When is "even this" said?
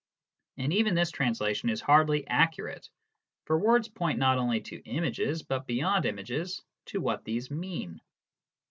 0.73-1.11